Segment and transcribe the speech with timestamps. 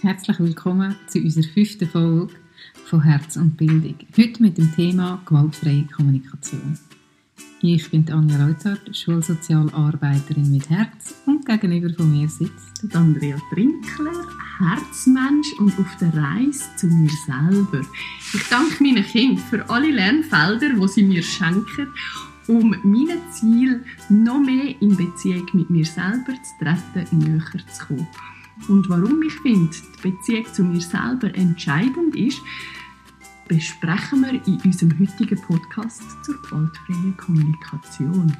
[0.00, 2.32] Herzlich willkommen zu unserer fünften Folge
[2.84, 3.96] von Herz und Bildung.
[4.16, 6.78] Heute mit dem Thema gewaltfreie Kommunikation.
[7.62, 14.24] Ich bin Anja Reuzart, Schulsozialarbeiterin mit Herz und gegenüber von mir sitzt Andrea Trinkler,
[14.60, 17.84] Herzmensch und auf der Reise zu mir selber.
[18.32, 21.88] Ich danke meinen Kindern für alle Lernfelder, die sie mir schenken,
[22.46, 27.42] um meinem Ziel noch mehr in Beziehung mit mir selber zu treten, näher
[27.72, 28.06] zu kommen.
[28.66, 32.40] Und warum ich finde, die Beziehung zu mir selber entscheidend ist,
[33.46, 38.36] besprechen wir in unserem heutigen Podcast zur gewaltfreien Kommunikation.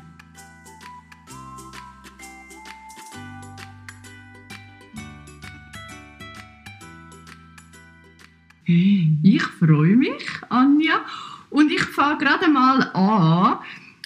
[8.67, 11.01] Ich freue mich, Anja,
[11.49, 13.61] und ich fange gerade mal an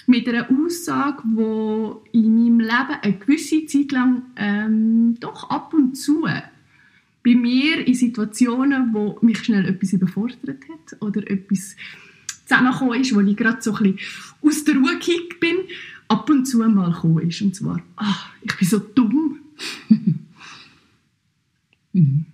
[0.07, 5.95] mit einer Aussage, die in meinem Leben eine gewisse Zeit lang ähm, doch ab und
[5.95, 6.25] zu
[7.23, 11.75] bei mir in Situationen, wo mich schnell etwas überfordert hat oder etwas
[12.45, 13.99] zusammengekommen ist, wo ich gerade so ein bisschen
[14.41, 15.55] aus der Ruhe gekickt bin,
[16.09, 17.41] ab und zu mal gekommen ist.
[17.41, 19.39] Und zwar, ach, ich bin so dumm.
[21.93, 22.25] mhm.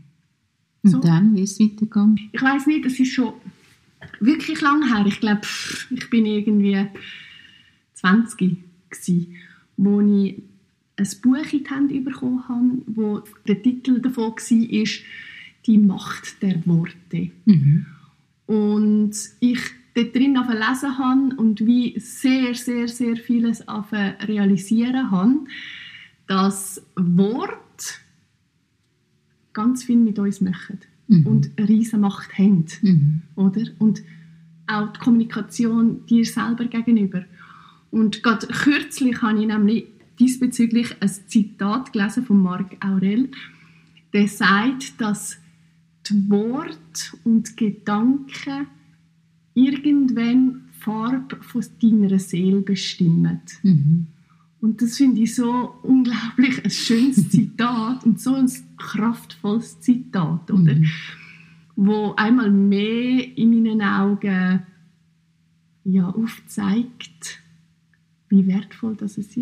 [0.82, 1.00] Und so.
[1.00, 2.30] dann, wie ist es weitergegangen?
[2.32, 3.34] Ich weiß nicht, das ist schon
[4.20, 5.06] wirklich lang her.
[5.08, 5.42] Ich glaube,
[5.92, 6.88] ich bin irgendwie
[8.00, 8.58] 20
[8.90, 9.36] gsi,
[9.78, 10.42] wo ich
[10.96, 15.04] ein Buch in die Hände bekommen habe, wo der Titel davon war,
[15.66, 17.32] «Die Macht der Worte».
[17.46, 17.86] Mhm.
[18.46, 19.60] Und ich
[19.94, 25.46] dort drin lesen habe und wie sehr, sehr, sehr vieles realisieren habe,
[26.28, 28.00] dass Wort
[29.54, 31.28] ganz viel mit uns machen mhm.
[31.28, 32.66] und eine riesige Macht haben.
[32.82, 33.22] Mhm.
[33.36, 33.64] Oder?
[33.80, 34.02] Und
[34.68, 37.26] auch die Kommunikation dir selber gegenüber.
[37.92, 39.86] Und gerade kürzlich habe ich nämlich
[40.20, 43.30] diesbezüglich ein Zitat gelesen von Marc Aurel,
[44.14, 45.38] der sagt, dass
[46.08, 48.68] die Worte und Gedanken
[49.54, 53.42] irgendwann die Farbe von deiner Seele bestimmen.
[53.64, 54.08] Mhm.
[54.62, 60.76] Und das finde ich so unglaublich ein schönes Zitat und so ein kraftvolles Zitat, oder?
[60.76, 60.86] Mhm.
[61.76, 64.64] Wo einmal mehr in meinen Augen
[65.86, 67.39] ja, aufzeigt,
[68.30, 69.34] wie wertvoll das ist,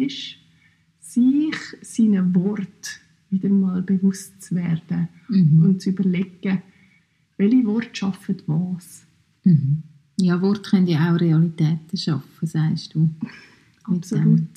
[0.99, 2.99] sich seinen Wort
[3.29, 5.63] wieder mal bewusst zu werden mhm.
[5.63, 6.61] und zu überlegen,
[7.37, 9.05] welche Worte schaffen was.
[9.43, 9.83] Mhm.
[10.19, 13.09] Ja, Worte können ja auch Realitäten schaffen, sagst du.
[13.83, 14.47] Absolut.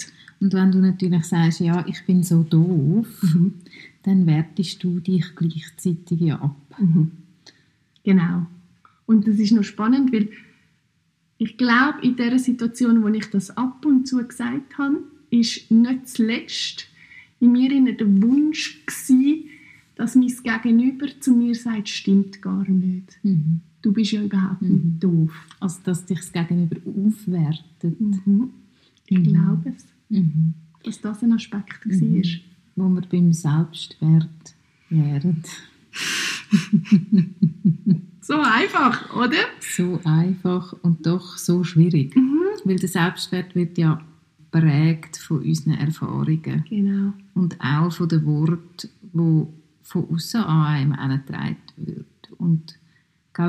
[0.40, 3.54] Und wenn du natürlich sagst, ja, ich bin so doof, mhm.
[4.02, 6.56] dann wertest du dich gleichzeitig ja ab.
[6.78, 7.10] Mhm.
[8.02, 8.46] Genau.
[9.04, 10.30] Und das ist noch spannend, weil
[11.40, 14.98] ich glaube, in der Situation, wo ich das ab und zu gesagt habe,
[15.30, 16.86] ist nicht zuletzt
[17.40, 19.44] in mir der Wunsch gewesen,
[19.94, 23.18] dass mein Gegenüber zu mir sagt, stimmt gar nicht.
[23.22, 23.62] Mhm.
[23.80, 24.68] Du bist ja überhaupt mhm.
[24.68, 25.32] nicht doof.
[25.60, 27.98] Also, dass dich das Gegenüber aufwertet.
[27.98, 28.50] Mhm.
[29.06, 29.22] Ich mhm.
[29.22, 29.86] glaube es.
[30.10, 30.52] Mhm.
[30.82, 32.16] Dass das ein Aspekt mhm.
[32.16, 32.40] war.
[32.76, 34.54] Wo wir beim Selbstwert
[34.90, 35.42] wären.
[38.30, 39.38] so einfach, oder?
[39.60, 42.14] So einfach und doch so schwierig.
[42.14, 42.40] Mhm.
[42.64, 44.00] Weil der Selbstwert wird ja
[44.52, 46.64] prägt von unseren Erfahrungen.
[46.68, 47.12] Genau.
[47.34, 49.46] Und auch von den Worten, die
[49.82, 52.06] von außen an einem angetragen wird.
[52.38, 52.78] Und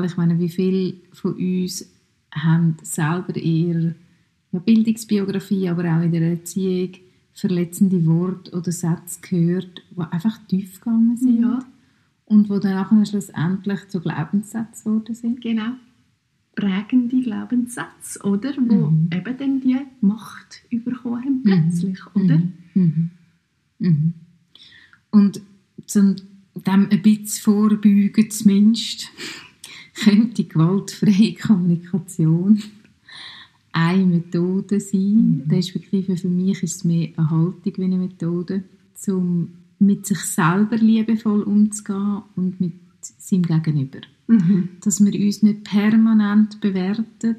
[0.04, 1.88] ich meine, wie viele von uns
[2.32, 3.94] haben selber eher
[4.52, 6.92] ja, Bildungsbiografie, aber auch in der Erziehung
[7.34, 11.42] verletzende Worte oder Sätze gehört, die einfach tief gegangen sind.
[11.42, 11.58] Ja.
[12.32, 15.40] Und die dann auch schlussendlich zu Glaubenssätzen geworden sind.
[15.42, 15.72] Genau.
[16.54, 18.54] Prägende Glaubenssätze, oder?
[18.56, 19.10] Wo mhm.
[19.12, 22.22] eben dann die Macht bekommen haben, plötzlich, mhm.
[22.22, 22.42] oder?
[22.74, 23.10] Mhm.
[23.78, 24.14] mhm.
[25.10, 25.42] Und
[25.86, 26.16] zum
[26.54, 29.08] dem ein bisschen vorbeugen zumindest,
[29.94, 32.62] könnte gewaltfreie Kommunikation
[33.72, 35.50] eine Methode sein, mhm.
[35.50, 38.64] respektive für mich ist es mehr eine Haltung wie eine Methode,
[39.08, 39.48] um
[39.82, 44.00] mit sich selber liebevoll umzugehen und mit seinem Gegenüber.
[44.26, 44.70] Mhm.
[44.80, 47.36] Dass wir uns nicht permanent bewerten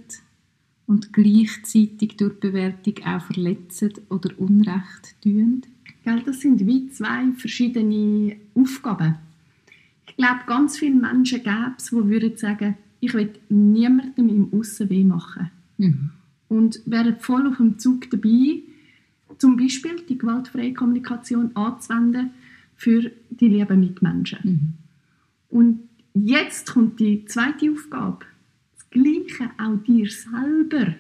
[0.86, 5.62] und gleichzeitig durch die Bewertung auch verletzen oder Unrecht tun.
[6.04, 9.16] das sind wie zwei verschiedene Aufgaben.
[10.08, 14.90] Ich glaube, ganz viele Menschen gäbe es, die würden sagen, ich will niemandem im Aussen
[14.90, 15.50] weh machen.
[15.78, 16.12] Mhm
[16.54, 18.62] und wären voll auf dem Zug dabei,
[19.44, 22.30] zum Beispiel die gewaltfreie Kommunikation anzuwenden
[22.78, 24.40] für die lieben Mitmenschen.
[24.44, 24.74] Mhm.
[25.50, 25.80] Und
[26.14, 28.26] jetzt kommt die zweite Aufgabe.
[28.78, 30.96] Das Gleiche auch dir selber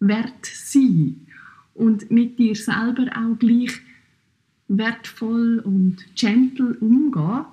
[0.00, 1.28] wert sein
[1.74, 3.74] und mit dir selber auch gleich
[4.66, 7.44] wertvoll und gentle umgehen.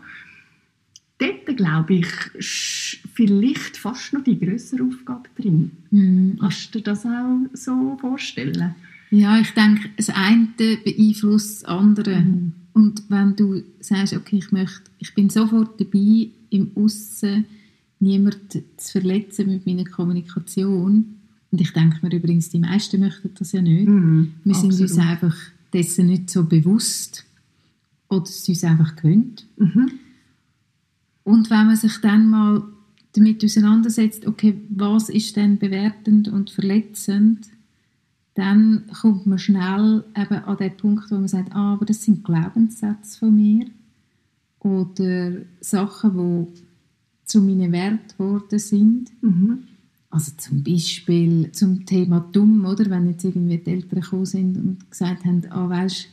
[1.19, 2.07] dort, glaube ich,
[2.39, 5.69] sch- vielleicht fast noch die größere Aufgabe drin.
[5.91, 6.37] Mhm.
[6.39, 8.73] Kannst du dir das auch so vorstellen?
[9.13, 12.21] Ja, ich denke, das eine beeinflusst das andere.
[12.21, 12.53] Mhm.
[12.73, 17.45] Und wenn du sagst, okay, ich möchte, ich bin sofort dabei, im Aussen
[17.99, 21.17] niemanden zu verletzen mit meiner Kommunikation.
[21.51, 23.87] Und ich denke mir übrigens, die meisten möchten das ja nicht.
[23.87, 24.33] Mhm.
[24.43, 25.07] Wir sind uns Absolut.
[25.07, 25.37] einfach
[25.73, 27.23] dessen nicht so bewusst
[28.09, 29.45] oder es uns einfach gewöhnt.
[29.57, 29.91] Mhm.
[31.23, 32.63] Und wenn man sich dann mal
[33.13, 37.47] damit auseinandersetzt, okay, was ist denn bewertend und verletzend,
[38.35, 42.23] dann kommt man schnell eben an den Punkt, wo man sagt, ah, aber das sind
[42.23, 43.67] Glaubenssätze von mir
[44.59, 46.61] oder Sachen, die
[47.25, 49.11] zu meinen Wert geworden sind.
[49.21, 49.63] Mhm.
[50.09, 52.89] Also zum Beispiel zum Thema dumm, oder?
[52.89, 56.07] Wenn jetzt irgendwie die Eltern gekommen sind und gesagt haben, ah, weisst,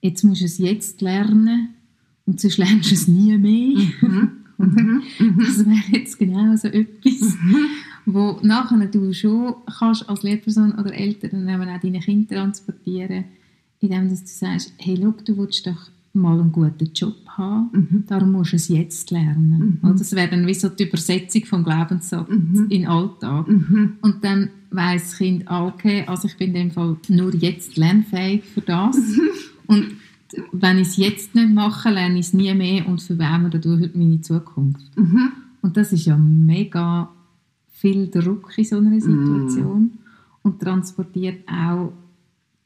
[0.00, 1.74] jetzt musst du es jetzt lernen
[2.24, 3.86] und sonst lernst du es nie mehr.
[4.00, 4.30] Mhm.
[4.58, 5.02] Mhm.
[5.38, 7.36] Das wäre jetzt genau so etwas,
[8.06, 13.24] wo nachher du schon kannst als Lehrperson oder Eltern eben auch deine Kinder transportieren,
[13.80, 18.04] indem dass du sagst, hey, schau, du willst doch mal einen guten Job haben, Mhm.
[18.06, 19.78] darum musst du es jetzt lernen.
[19.82, 19.96] Mhm.
[19.98, 22.54] Das wäre dann wie so die Übersetzung vom Glaubenssatz Mhm.
[22.64, 23.46] in den Alltag.
[23.48, 23.92] Mhm.
[24.00, 27.76] Und dann weiss das Kind, ah, okay, also ich bin in dem Fall nur jetzt
[27.76, 28.96] lernfähig für das.
[29.66, 29.88] und
[30.52, 34.20] wenn ich es jetzt nicht mache, lerne ich es nie mehr und verwärme dadurch meine
[34.20, 34.96] Zukunft.
[34.96, 35.32] Mhm.
[35.62, 37.10] Und das ist ja mega
[37.72, 39.92] viel Druck in so einer Situation
[40.42, 41.92] und transportiert auch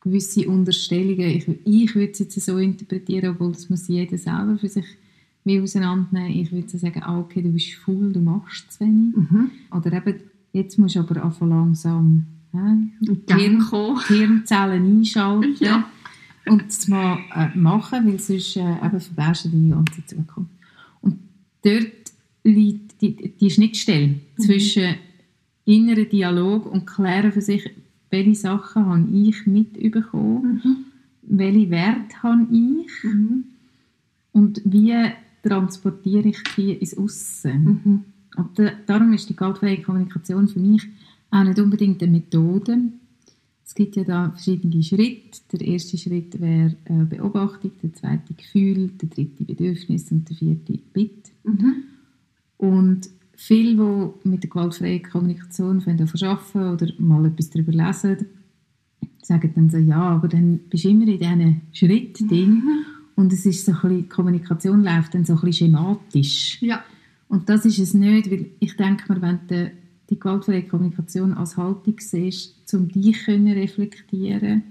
[0.00, 1.28] gewisse Unterstellungen.
[1.28, 4.86] Ich, ich würde es jetzt so interpretieren, obwohl das muss jeder selber für sich
[5.44, 6.38] wie auseinandernehmen.
[6.40, 9.16] Ich würde sagen, ah, okay, du bist faul, du machst zu wenig.
[9.16, 9.50] Mhm.
[9.70, 10.20] Oder eben,
[10.52, 12.26] jetzt musst du aber anfangen langsam
[13.26, 14.00] Gänge kommen.
[14.06, 15.84] Hirnzellen einschalten Ja.
[16.50, 20.50] Und es mal äh, machen, weil sonst äh, eben verwärst du deine ganze Zukunft.
[21.00, 21.18] Und
[21.62, 21.92] dort
[22.42, 24.96] liegt die, die Schnittstelle zwischen
[25.64, 27.70] inneren Dialog und klären für sich,
[28.10, 30.76] welche Sachen habe ich mitbekommen, Mhm.
[31.22, 33.44] welche Werte habe ich Mhm.
[34.32, 34.94] und wie
[35.44, 37.64] transportiere ich die ins Aussen.
[37.64, 38.04] Mhm.
[38.36, 40.82] Und da, darum ist die gewaltfreie Kommunikation für mich
[41.30, 42.78] auch nicht unbedingt eine Methode.
[43.70, 45.38] Es gibt ja da verschiedene Schritte.
[45.52, 50.76] Der erste Schritt wäre äh, Beobachtung, der zweite Gefühl, der dritte Bedürfnis und der vierte
[50.92, 51.30] Bitte.
[51.44, 51.74] Mhm.
[52.56, 53.76] Und viele,
[54.24, 58.26] die mit der gewaltfreien Kommunikation arbeiten oder mal etwas darüber lesen,
[59.22, 62.62] sagen dann so, ja, aber dann bist du immer in diesen Schritten drin
[63.14, 66.60] und es ist so ein bisschen, die Kommunikation läuft dann so ein bisschen schematisch.
[66.60, 66.82] Ja.
[67.28, 69.70] Und das ist es nicht, weil ich denke mir, wenn du
[70.10, 74.62] die gewaltfreie Kommunikation als Haltung siehst, um dich können reflektieren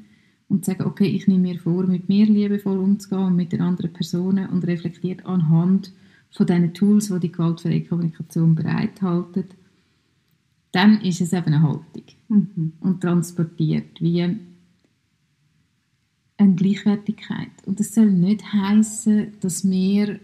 [0.47, 3.61] und zu sagen, okay, ich nehme mir vor, mit mir liebevoll umzugehen und mit den
[3.61, 5.91] anderen Personen und reflektiert anhand
[6.31, 9.45] von diesen Tools, die die gewaltfreie Kommunikation bereithalten,
[10.71, 12.73] dann ist es eben eine Haltung Mhm.
[12.81, 14.39] und transportiert wie eine
[16.55, 17.49] Gleichwertigkeit.
[17.65, 20.19] Und das soll nicht heißen, dass wir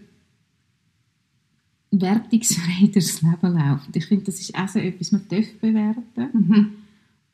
[1.90, 3.92] wertungsfrei durchs Leben laufen.
[3.94, 6.28] Ich finde, das ist auch so etwas, man darf bewerten.
[6.32, 6.72] Mhm.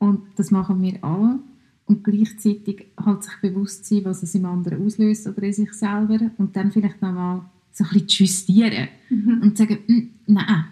[0.03, 1.39] Und das machen wir alle.
[1.87, 6.19] Und gleichzeitig halt sich bewusst sein, was es im anderen auslöst oder in sich selber.
[6.39, 8.89] Und dann vielleicht nochmal so ein bisschen zu justieren.
[9.11, 9.41] Mhm.
[9.43, 10.65] Und sagen, «Mm, nein.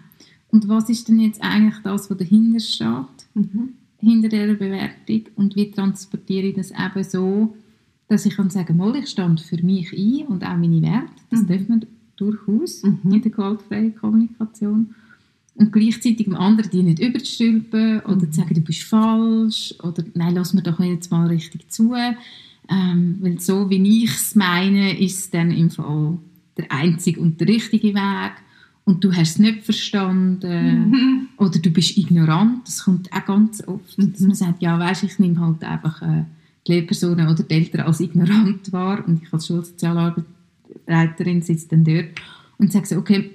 [0.49, 3.27] Und was ist denn jetzt eigentlich das, was dahinter steht?
[3.33, 3.69] Mhm.
[4.03, 7.55] hinter dieser Bewertung und wie transportiere ich das eben so,
[8.07, 11.43] dass ich kann sagen, mal, ich stand für mich ein und auch meine Werte, das
[11.43, 11.47] Mhm.
[11.47, 11.85] darf man
[12.15, 12.99] durchaus Mhm.
[13.13, 14.95] in der gewaltfreien Kommunikation
[15.55, 18.31] und gleichzeitig dem anderen die nicht überzustülpen oder Mhm.
[18.31, 21.93] zu sagen, du bist falsch oder nein, lass mir doch jetzt mal richtig zu,
[22.69, 26.17] ähm, weil so wie ich es meine, ist es dann im Fall
[26.57, 28.31] der einzige und der richtige Weg
[28.85, 31.27] und du hast es nicht verstanden Mhm.
[31.37, 34.11] oder du bist ignorant, das kommt auch ganz oft, Mhm.
[34.13, 36.23] dass man sagt, ja, weißt, ich nehme halt einfach äh,
[36.67, 42.05] die Lehrpersonen oder die Eltern als ignorant wahr und ich als Schulsozialarbeiterin sitze dann dort
[42.57, 43.31] und sage so, okay,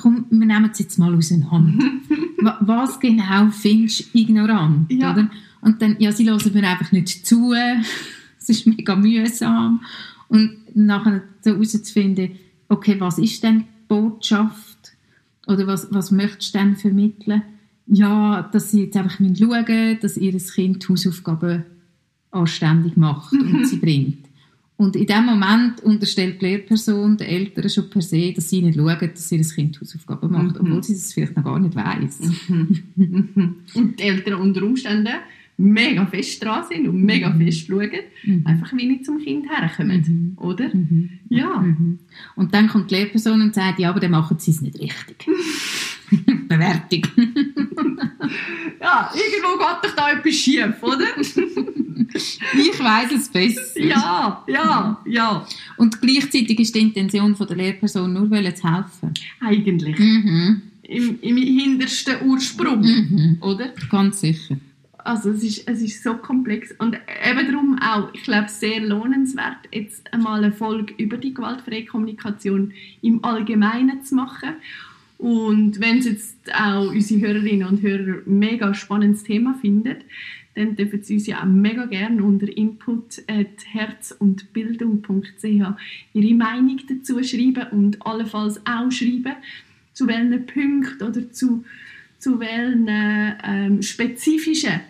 [0.00, 1.84] komm, wir nehmen es jetzt mal auseinander.
[2.42, 5.12] Wa- Was genau findest du ignorant, Ja.
[5.12, 5.30] oder?
[5.62, 7.52] Und dann, ja, sie hören mir einfach nicht zu,
[8.38, 9.80] es ist mega mühsam
[10.28, 12.30] und nachher so herauszufinden,
[12.68, 14.92] okay, was ist denn die Botschaft
[15.46, 17.42] oder was, was möchtest du denn vermitteln?
[17.86, 21.64] Ja, dass sie jetzt einfach schauen müssen, dass ihr Kind die Hausaufgaben
[22.32, 24.25] anständig macht und sie bringt.
[24.78, 28.76] Und in dem Moment unterstellt die Lehrperson den Eltern schon per se, dass sie nicht
[28.76, 30.66] schauen, dass ihr Kind die Hausaufgaben macht, Mhm.
[30.66, 32.18] obwohl sie das vielleicht noch gar nicht weiss.
[32.48, 33.54] Mhm.
[33.74, 35.14] Und die Eltern unter Umständen
[35.58, 37.38] mega fest dran sind und mega Mhm.
[37.46, 37.88] fest schauen,
[38.24, 38.42] Mhm.
[38.46, 40.44] einfach wenig zum Kind herkommen, Mhm.
[40.44, 40.68] oder?
[40.74, 41.08] Mhm.
[41.30, 41.60] Ja.
[41.60, 41.98] Mhm.
[42.34, 45.26] Und dann kommt die Lehrperson und sagt, ja, aber dann machen sie es nicht richtig.
[46.48, 47.02] Bewertung.
[48.80, 51.06] Ja, irgendwo geht doch da etwas schief, oder?
[52.86, 53.80] ich weiß es besser.
[53.80, 59.12] ja, ja, ja, Und gleichzeitig ist die Intention von der Lehrperson nur zu helfen.
[59.40, 59.98] eigentlich.
[59.98, 60.62] Mhm.
[60.82, 63.38] Im, Im hintersten Ursprung, Mhm.
[63.40, 63.72] oder?
[63.90, 64.56] Ganz sicher.
[64.98, 66.96] Also es ist, es ist so komplex und
[67.28, 72.72] eben darum auch, ich glaube, sehr lohnenswert, jetzt einmal eine Folge über die gewaltfreie Kommunikation
[73.02, 74.54] im Allgemeinen zu machen.
[75.18, 79.96] Und wenn es jetzt auch unsere Hörerinnen und Hörer ein mega spannendes Thema finden,
[80.56, 85.44] dann dürfen sie uns ja auch mega gerne unter input.herzundbildung.ch
[86.14, 89.34] ihre Meinung dazu schreiben und allenfalls auch schreiben,
[89.92, 91.64] zu welchen Punkten oder zu,
[92.18, 94.80] zu welchen ähm, spezifischen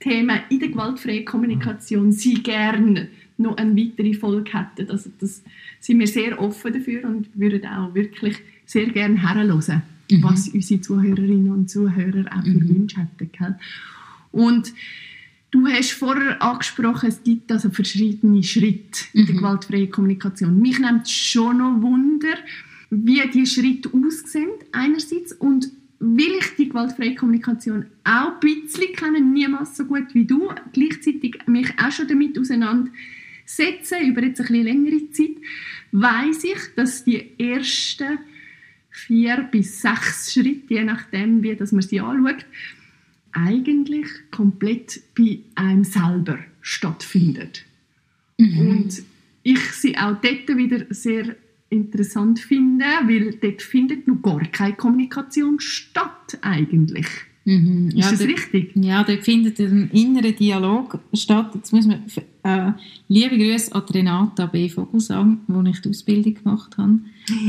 [0.00, 4.90] Themen in der gewaltfreien Kommunikation sie gerne noch eine weitere Folge hätten.
[4.90, 5.42] Also das
[5.80, 8.36] sind wir sehr offen dafür und würden auch wirklich
[8.66, 10.22] sehr gerne herhören, Mhm.
[10.22, 12.68] was unsere Zuhörerinnen und Zuhörer auch für Mhm.
[12.70, 13.30] Wünsche hätten.
[13.30, 13.56] Gell?
[14.38, 14.72] Und
[15.50, 19.38] du hast vorher angesprochen, es gibt also verschiedene Schritte in der Mhm.
[19.38, 20.60] gewaltfreien Kommunikation.
[20.60, 22.36] Mich nimmt schon noch Wunder,
[22.90, 29.32] wie die Schritte aussehen einerseits und will ich die gewaltfreie Kommunikation auch ein bisschen kennen,
[29.32, 34.64] niemals so gut wie du, gleichzeitig mich auch schon damit auseinandersetzen, über jetzt eine bisschen
[34.64, 35.36] längere Zeit,
[35.92, 38.18] weiß ich, dass die ersten
[38.90, 42.46] vier bis sechs Schritte, je nachdem, wie dass man sie anschaut,
[43.32, 47.64] eigentlich komplett bei einem selber stattfindet.
[48.38, 48.58] Mhm.
[48.68, 49.02] Und
[49.42, 51.36] ich sie auch dort wieder sehr
[51.70, 57.06] interessant finde, weil dort findet noch gar keine Kommunikation statt eigentlich.
[57.44, 57.88] Mhm.
[57.88, 58.72] Ist Ja, das dort- richtig?
[58.76, 61.50] Ja, da findet ein innerer Dialog statt.
[61.54, 62.02] Jetzt muss man,
[62.42, 62.72] äh,
[63.08, 64.68] liebe Grüße an Renata B.
[64.68, 66.98] Vogelsang, wo ich die Ausbildung gemacht habe.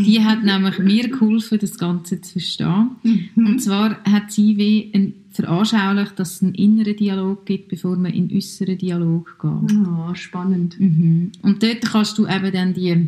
[0.05, 2.91] Die hat nämlich mir geholfen, das Ganze zu verstehen.
[3.03, 3.45] Mhm.
[3.45, 8.13] Und zwar hat sie wie ein, veranschaulicht, dass es einen inneren Dialog gibt, bevor man
[8.13, 9.77] in den äußeren Dialog geht.
[9.87, 10.79] Ah, spannend.
[10.79, 11.31] Mhm.
[11.41, 13.07] Und dort kannst du eben dann die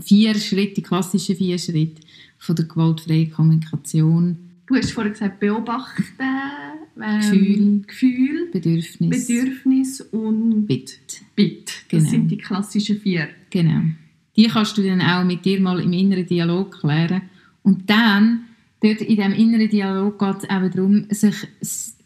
[0.00, 2.02] vier Schritte, die klassischen vier Schritte
[2.38, 6.02] von der gewaltfreien Kommunikation, Du hast vorhin gesagt, beobachten,
[6.98, 7.82] ähm, Gefühl.
[7.86, 10.94] Gefühl, Bedürfnis, Bedürfnis und Bitte.
[11.36, 11.72] Bitte.
[11.90, 12.10] Das Genau.
[12.10, 13.28] sind die klassischen vier.
[13.50, 13.82] Genau.
[14.36, 17.22] Die kannst du dann auch mit dir mal im inneren Dialog klären.
[17.62, 18.44] Und dann,
[18.84, 21.48] dort in diesem inneren Dialog geht es eben darum, sich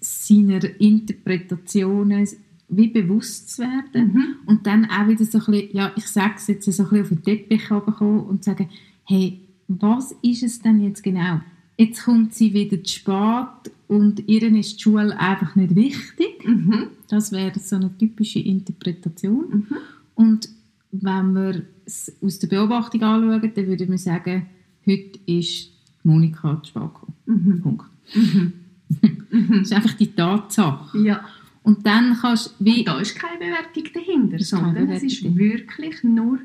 [0.01, 2.29] seiner Interpretationen
[2.69, 4.13] wie bewusst zu werden.
[4.13, 4.25] Mhm.
[4.47, 7.03] Und dann auch wieder so ein bisschen, ja, ich sage es jetzt, so ein bisschen
[7.03, 8.69] auf den Teppich runterkommen und sagen,
[9.05, 11.41] hey, was ist es denn jetzt genau?
[11.77, 16.47] Jetzt kommt sie wieder zu spät und ihr ist die Schule einfach nicht wichtig.
[16.47, 16.89] Mhm.
[17.09, 19.49] Das wäre so eine typische Interpretation.
[19.69, 19.77] Mhm.
[20.15, 20.49] Und
[20.93, 24.47] wenn wir es aus der Beobachtung anschauen, dann würde man sagen,
[24.87, 25.78] heute ist
[26.09, 27.15] Monika gekommen.
[27.27, 27.63] Mhm.
[27.63, 27.87] Punkt.
[28.15, 28.53] Mhm.
[29.31, 30.99] Das ist einfach die Tatsache.
[31.05, 31.21] Ja.
[31.63, 32.79] Und dann kannst du wie...
[32.79, 36.39] Und da ist keine Bewertung dahinter, sondern es ist wirklich nur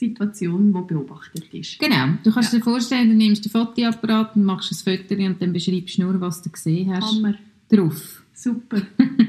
[0.00, 1.78] die Situation, die beobachtet ist.
[1.78, 2.58] Genau, du kannst Ja.
[2.58, 6.18] dir vorstellen, du nimmst den Fotoapparat und machst ein Foto und dann beschreibst du nur,
[6.20, 7.34] was du gesehen hast, Hammer.
[7.68, 8.22] drauf.
[8.32, 8.80] Super.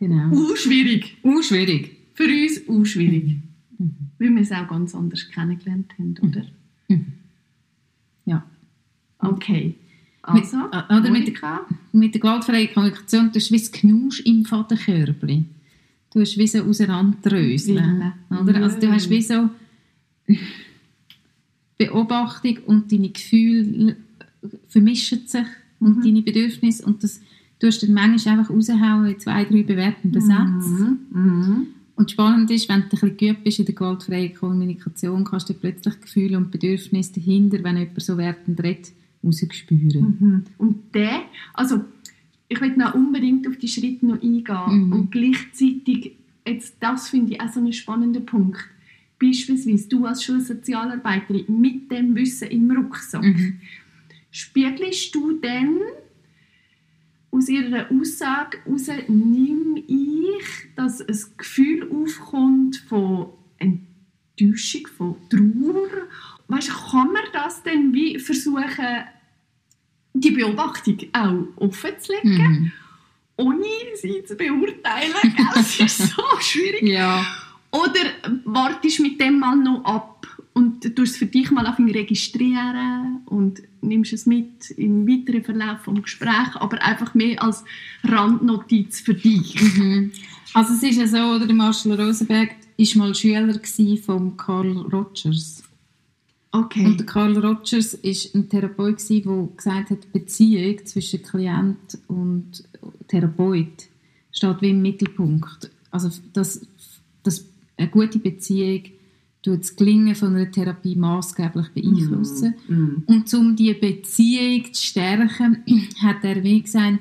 [0.00, 0.30] Genau.
[0.30, 1.16] Uh, schwierig.
[1.24, 1.96] Uh, schwierig.
[2.14, 3.36] Für uns uh, schwierig.
[3.78, 3.90] Mhm.
[4.18, 6.44] Weil wir es auch ganz anders kennengelernt haben, oder?
[6.88, 7.06] Mhm.
[9.20, 9.74] Okay.
[10.32, 11.60] Mit- Also, äh, oder mit- Monika,
[11.92, 15.44] Mit der gewaltfreien Kommunikation, du hast wie das Knusch im Fadenkörbli.
[16.12, 18.12] Du hast wie so auseinanderdröseln.
[18.30, 18.62] Oder?
[18.62, 19.48] Also du hast wie so
[21.78, 23.96] Beobachtung und deine Gefühle
[24.68, 25.46] vermischen sich
[25.80, 26.02] und Mhm.
[26.02, 27.20] deine Bedürfnisse und das
[27.60, 30.36] du hast dann manchmal einfach raushauen in zwei, drei bewertende Sätze.
[30.68, 30.98] Mhm.
[31.10, 31.66] Mhm.
[31.96, 35.54] Und spannend ist, wenn du ein bisschen geübt bist in der gewaltfreien Kommunikation, kannst du
[35.54, 38.92] plötzlich Gefühle und Bedürfnisse dahinter, wenn jemand so wertend redet,
[39.24, 40.16] rausspüren.
[40.20, 40.44] Mhm.
[40.58, 41.22] Und der,
[41.54, 41.84] also
[42.48, 44.92] ich will noch unbedingt auf die Schritte noch eingehen Mhm.
[44.92, 48.58] und gleichzeitig, jetzt, das finde ich auch so einen spannenden Punkt,
[49.20, 53.60] beispielsweise du als Schulsozialarbeiterin mit dem Wissen im Rucksack, Mhm.
[54.30, 55.76] spiegelst du dann
[57.30, 63.26] aus ihrer Aussage heraus, nehme ich, dass ein Gefühl aufkommt von
[63.58, 65.88] Enttäuschung, von Trauer.
[66.48, 69.04] Weißt, kann man das dann wie versuchen,
[70.14, 72.72] die Beobachtung auch offen zu legen, Mhm.
[73.36, 73.64] ohne
[73.94, 75.12] sie zu beurteilen?
[75.56, 76.82] Es ist so schwierig.
[76.82, 77.24] Ja.
[77.70, 78.00] Oder
[78.44, 83.20] wartest mit dem mal noch ab und du tust es für dich mal anfangen registrieren
[83.26, 87.62] und nimmst es mit im weiteren Verlauf des Gesprächs, aber einfach mehr als
[88.04, 89.54] Randnotiz für dich.
[89.76, 90.10] Mhm.
[90.54, 93.60] Also es ist ja so, oder der Marshall Rosenberg war mal Schüler
[94.04, 95.57] von Carl Rogers.
[96.58, 96.86] Okay.
[96.86, 102.64] Und Carl Rogers war ein Therapeut, der gesagt hat, die Beziehung zwischen Klient und
[103.06, 103.88] Therapeut
[104.32, 105.70] steht wie im Mittelpunkt.
[105.90, 106.66] Also dass,
[107.22, 107.46] dass
[107.76, 108.82] eine gute Beziehung
[109.42, 112.54] tut das Gelingen von einer Therapie maßgeblich beeinflussen.
[112.68, 113.02] Mm.
[113.06, 115.62] Und um diese Beziehung zu stärken,
[116.02, 116.98] hat er wie gesagt,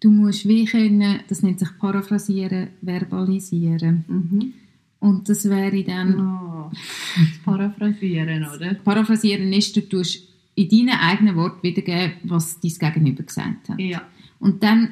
[0.00, 4.04] du musst wie können, das nennt sich paraphrasieren, verbalisieren.
[4.08, 4.54] Mhm.
[5.00, 6.50] Und das wäre dann, Oh.
[6.70, 8.74] Das Paraphrasieren, oder?
[8.74, 13.80] paraphrasieren ist, du tust in deinen eigenen Worten wiedergeben, was dein Gegenüber gesagt hat.
[13.80, 14.02] Ja.
[14.38, 14.90] Und dann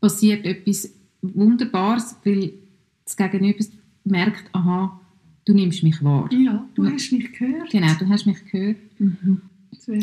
[0.00, 2.52] passiert etwas Wunderbares, weil
[3.04, 3.64] das Gegenüber
[4.04, 5.00] merkt, aha,
[5.44, 6.28] du nimmst mich wahr.
[6.32, 7.70] Ja, du hast mich gehört.
[7.70, 8.76] Genau, du hast mich gehört.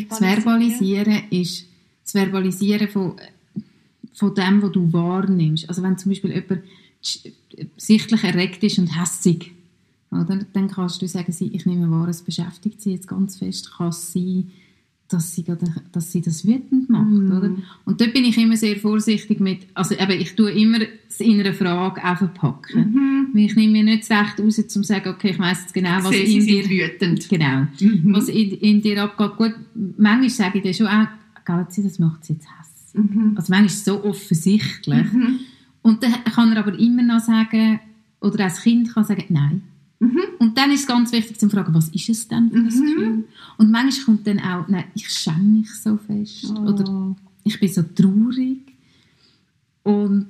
[0.08, 1.66] Das Verbalisieren ist
[2.02, 3.14] das Verbalisieren von,
[4.12, 5.68] von dem, was du wahrnimmst.
[5.68, 6.62] Also wenn zum Beispiel jemand
[7.76, 9.52] sichtlich erregt ist und hässig,
[10.10, 13.72] oder, dann kannst du sagen, sie, ich nehme wahr, es beschäftigt sie jetzt ganz fest.
[13.76, 14.50] Kann es sein,
[15.08, 15.44] dass sie,
[15.92, 17.32] dass sie das wütend macht, Mhm.
[17.36, 17.50] oder?
[17.84, 21.40] Und dort bin ich immer sehr vorsichtig mit, also eben, ich tue immer es in
[21.40, 22.92] einer Frage auch verpacken.
[22.92, 23.28] Mhm.
[23.32, 25.74] Weil Ich nehme mir nicht das Recht raus, um zu sagen, okay, ich weiss jetzt
[25.74, 27.28] genau, was Sehe, in sie dir wütend.
[27.28, 27.66] Genau.
[27.80, 28.14] Mhm.
[28.14, 29.36] Was in, in dir abgeht.
[29.36, 29.54] Gut,
[29.98, 31.06] manchmal sage ich dir schon auch,
[31.44, 33.04] Galzi, das macht sie jetzt hässlich.
[33.10, 33.32] Mhm.
[33.36, 35.06] Also manchmal ist es so offensichtlich.
[35.86, 37.78] Und dann kann er aber immer noch sagen,
[38.20, 39.62] oder als Kind kann sagen, nein.
[40.00, 40.18] Mhm.
[40.40, 42.68] Und dann ist es ganz wichtig zu fragen, was ist es denn für ein Mhm.
[42.68, 43.24] Gefühl?
[43.56, 46.52] Und manchmal kommt dann auch, nein, ich schäme mich so fest.
[46.56, 46.60] Oh.
[46.72, 47.14] Oder
[47.44, 48.62] ich bin so traurig.
[49.84, 50.26] Und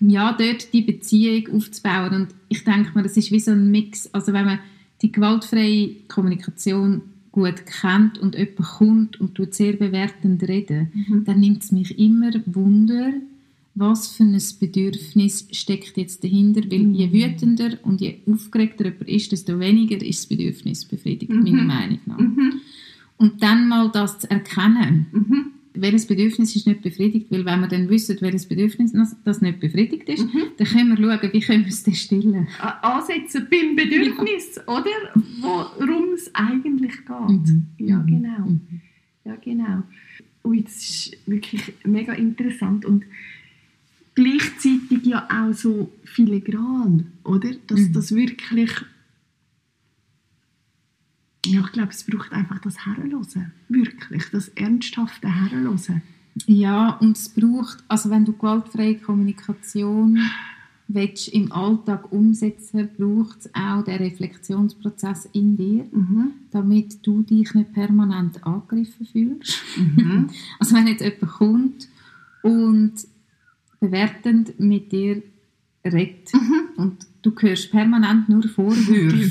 [0.00, 2.14] ja, dort die Beziehung aufzubauen.
[2.14, 4.12] Und ich denke mir, das ist wie so ein Mix.
[4.12, 4.58] Also wenn man
[5.00, 7.00] die gewaltfreie Kommunikation
[7.32, 11.24] gut kennt und jemand kommt und tut sehr bewertend reden, Mhm.
[11.24, 13.14] dann nimmt es mich immer Wunder,
[13.78, 16.62] was für ein Bedürfnis steckt jetzt dahinter.
[16.70, 16.94] Weil Mhm.
[16.94, 22.00] je wütender und je aufgeregter jemand ist, desto weniger ist das Bedürfnis befriedigt, meiner Meinung
[22.06, 22.18] nach.
[22.18, 22.60] Mhm.
[23.16, 25.46] Und dann mal das zu erkennen, Mhm.
[25.74, 28.92] welches Bedürfnis ist nicht befriedigt, weil wenn wir dann wissen, welches Bedürfnis
[29.24, 30.42] das- nicht befriedigt ist, Mhm.
[30.56, 32.48] dann können wir schauen, wie können wir es dann stillen.
[32.82, 34.90] Ansetzen beim Bedürfnis, oder?
[35.40, 37.28] Worum es eigentlich geht.
[37.46, 37.66] Mhm.
[37.78, 38.06] Ja, Mhm.
[38.06, 38.40] genau.
[38.48, 38.60] Mhm.
[39.24, 39.82] Ja, genau.
[40.44, 43.04] Ui, das ist wirklich mega interessant und
[44.18, 47.50] gleichzeitig ja auch so filigran, oder?
[47.68, 47.92] Dass Mhm.
[47.92, 48.70] das wirklich
[51.46, 53.52] ja, ich glaube, es braucht einfach das Herrenlosen.
[53.68, 56.02] Wirklich, das ernsthafte Herrenlosen.
[56.46, 60.18] Ja, und es braucht, also wenn du gewaltfreie Kommunikation
[60.88, 66.32] willst, im Alltag umsetzen braucht es auch den Reflexionsprozess in dir, Mhm.
[66.50, 69.62] damit du dich nicht permanent angegriffen fühlst.
[69.76, 70.28] Mhm.
[70.58, 71.88] Also wenn jetzt jemand kommt
[72.42, 72.94] und
[73.80, 75.22] bewertend mit dir
[75.84, 76.30] redet
[76.76, 79.30] und du hörst permanent nur Vorwürfe,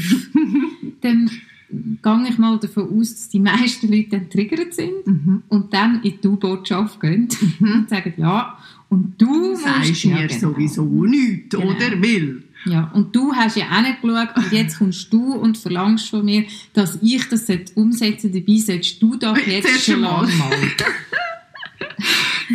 [1.02, 1.30] dann
[1.70, 5.44] gehe ich mal davon aus, dass die meisten Leute dann triggert sind Mhm.
[5.50, 7.28] und dann in die U-Botschaft gehen
[7.60, 8.58] und sagen, ja,
[8.90, 10.40] und du sagst ja, mir genau.
[10.40, 11.66] sowieso nichts, Genau.
[11.72, 12.02] oder?
[12.02, 12.44] Will.
[12.66, 16.24] Ja, und du hast ja auch nicht geschaut und jetzt kommst du und verlangst von
[16.26, 18.42] mir, dass ich das umsetzen sollte.
[18.42, 20.26] Dabei solltest du doch jetzt Zuerst schon mal.
[20.26, 20.52] mal.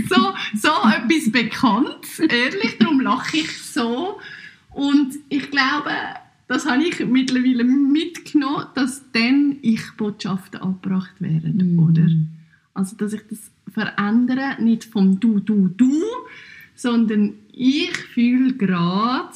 [0.09, 4.19] so, so etwas Bekanntes, ehrlich, darum lache ich so.
[4.71, 5.91] Und ich glaube,
[6.49, 11.79] das habe ich mittlerweile mitgenommen, dass dann ich Botschaften angebracht werden, Mhm.
[11.79, 12.09] oder?
[12.75, 15.93] Also, dass ich das verändere, nicht vom Du, Du, Du,
[16.75, 19.29] sondern ich fühle gerade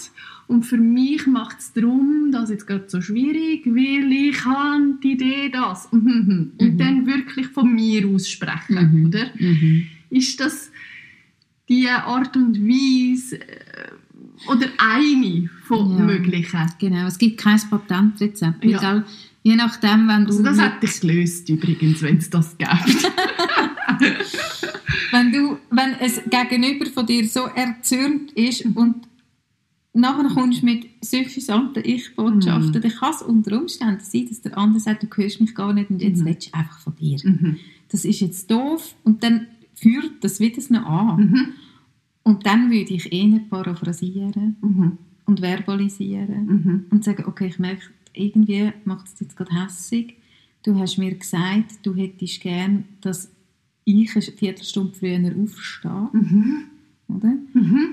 [0.46, 5.12] und für mich macht es darum, das jetzt gerade so schwierig, weil ich habe die
[5.12, 5.90] Idee, das.
[5.92, 6.52] Mhm.
[6.58, 6.78] Und Mhm.
[6.78, 9.06] dann wirklich von mir aus sprechen, Mhm.
[9.06, 9.26] oder?
[9.38, 9.86] Mhm.
[10.10, 10.70] Ist das
[11.68, 13.90] die Art und Weise äh,
[14.48, 16.04] oder eine von Ja.
[16.04, 16.60] möglichen.
[16.78, 18.64] Genau, es gibt kein Patentrezept.
[18.64, 18.78] Ja.
[18.78, 19.04] gell,
[19.42, 22.70] Je nachdem, wenn du, Also das hätte ich gelöst übrigens, wenn es das gäbe.
[25.12, 28.96] wenn du, wenn es gegenüber von dir so erzürnt ist und
[29.92, 32.80] nachher kommst du mit suffisanten Ich-Botschaften, Mhm.
[32.82, 35.90] dann kann es unter Umständen sein, dass der andere sagt, du hörst mich gar nicht
[35.90, 36.26] und jetzt Mhm.
[36.26, 37.18] willst du einfach von dir.
[37.24, 37.58] mhm.
[37.88, 39.46] Das ist jetzt doof und dann
[39.78, 41.20] führt das wieder noch an.
[41.30, 41.46] Mhm.
[42.22, 44.98] Und dann würde ich eher paraphrasieren Mhm.
[45.26, 46.46] und verbalisieren.
[46.46, 46.84] Mhm.
[46.90, 50.16] und sagen, okay, ich merke, irgendwie macht es jetzt gerade hässig.
[50.64, 53.30] Du hast mir gesagt, du hättest gern, dass
[53.84, 56.62] ich eine Viertelstunde früher aufstehe, Mhm.
[57.08, 57.32] oder?
[57.52, 57.88] Mhm.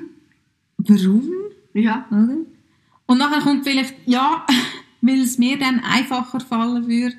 [0.78, 1.30] Warum,
[1.74, 2.06] Ja.
[2.10, 2.38] oder?
[3.06, 4.46] Und nachher kommt vielleicht, ja,
[5.02, 7.18] weil es mir dann einfacher fallen würde,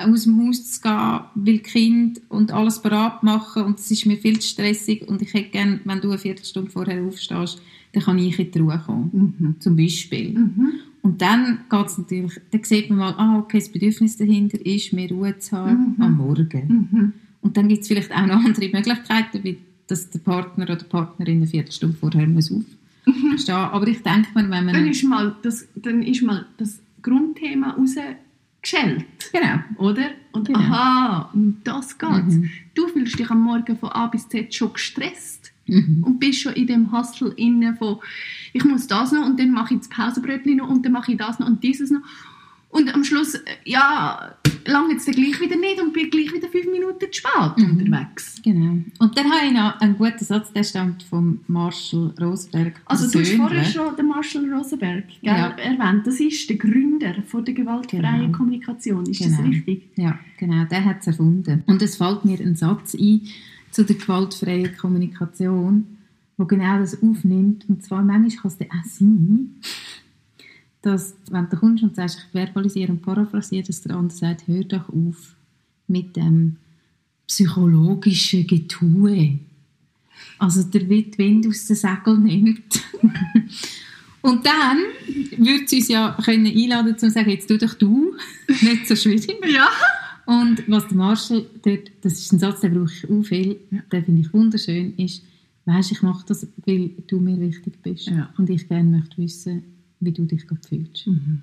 [0.00, 4.16] aus dem Haus zu gehen, weil Kind und alles bereit machen und es ist mir
[4.16, 7.60] viel zu stressig und ich hätte gerne, wenn du eine Viertelstunde vorher aufstehst,
[7.92, 9.54] dann kann ich in die Ruhe kommen, Mhm.
[9.60, 10.30] zum Beispiel.
[10.38, 10.72] Mhm.
[11.02, 15.08] Und dann geht's natürlich, dann sieht man mal, ah, okay, das Bedürfnis dahinter ist, mehr
[15.08, 16.02] Ruhe zu haben Mhm.
[16.02, 16.88] am Morgen.
[16.90, 17.12] Mhm.
[17.40, 19.58] Und dann gibt es vielleicht auch noch andere Möglichkeiten, wie
[19.90, 24.42] dass der Partner oder die Partnerin eine Viertelstunde vorher muss aufstehen Aber ich denke mir,
[24.48, 24.74] wenn man...
[24.74, 27.76] Dann ist mal das, dann ist mal das Grundthema
[28.62, 29.58] rausgeschält, genau.
[29.78, 30.10] oder?
[30.32, 30.58] Und Genau.
[30.58, 32.34] aha, um das geht's.
[32.36, 32.50] Mhm.
[32.74, 36.02] Du fühlst dich am Morgen von A bis Z schon gestresst Mhm.
[36.04, 37.98] und bist schon in dem Hustle inne von
[38.52, 41.18] ich muss das noch und dann mache ich das Pausenbrötchen noch und dann mache ich
[41.18, 42.00] das noch und dieses noch.
[42.70, 46.66] Und am Schluss, äh, ja, lange jetzt gleich wieder nicht und bin gleich wieder fünf
[46.70, 47.70] Minuten zu spät Mhm.
[47.78, 48.40] unterwegs.
[48.44, 48.78] Genau.
[49.00, 52.80] Und dann habe ich noch einen guten Satz, der stammt von Marshall Rosenberg.
[52.84, 55.48] Also du hast vorher schon den Marshall Rosenberg gell, Ja.
[55.56, 56.06] erwähnt.
[56.06, 58.36] Das ist der Gründer von der gewaltfreien Genau.
[58.36, 59.04] Kommunikation.
[59.06, 59.48] Ist das Genau.
[59.48, 59.88] richtig?
[59.96, 61.64] Ja, genau, der hat es erfunden.
[61.66, 63.22] Und es fällt mir ein Satz ein
[63.72, 65.96] zu der gewaltfreien Kommunikation,
[66.36, 67.68] wo genau das aufnimmt.
[67.68, 69.50] Und zwar, manchmal kann es dann auch sein,
[70.82, 74.64] dass, wenn du kommst und sagst, ich verbalisiere und paraphrasiere, dass der andere sagt, hör
[74.64, 75.34] doch auf
[75.86, 76.56] mit dem
[77.26, 79.38] psychologischen Getue.
[80.38, 82.82] Also der Wind Wind aus den Segeln nimmt.
[84.22, 84.78] und dann
[85.36, 88.14] würde sie uns ja können einladen zu sagen, jetzt tu doch du,
[88.48, 89.36] nicht so schwierig.
[89.48, 89.68] Ja.
[90.26, 93.80] Und was der Marshall dort, das ist ein Satz, den brauche ich auch viel, Ja.
[93.92, 95.22] den finde ich wunderschön, ist,
[95.64, 98.32] weisst, ich mache das, weil du mir wichtig bist Ja.
[98.38, 99.62] und ich gerne möchte wissen,
[100.00, 101.06] wie du dich gerade fühlst.
[101.06, 101.42] Mhm.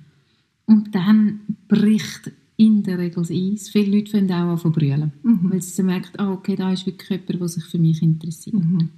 [0.66, 3.70] Und dann bricht in der Regel das Eis.
[3.70, 5.52] Viele Leute fangen auch an zu brüllen, Mhm.
[5.52, 8.56] weil sie merken, ah, okay, da ist wirklich jemand, der sich für mich interessiert.
[8.56, 8.90] Mhm.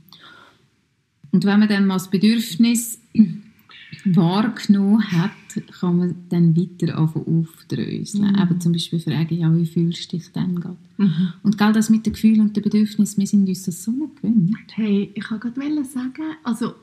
[1.31, 2.99] Und wenn man dann mal das Bedürfnis
[4.05, 5.31] wahrgenommen hat,
[5.79, 8.31] kann man dann weiter aufdröseln.
[8.33, 8.39] Mhm.
[8.41, 10.77] Eben zum Beispiel fragen, ja, wie fühlst du dich denn gerade?
[10.97, 11.33] Mhm.
[11.43, 14.21] Und gell, das mit den Gefühlen und den Bedürfnissen, wir sind uns das so nicht
[14.21, 14.55] gewöhnt.
[14.71, 16.73] Hey, ich wollte gerade sagen, also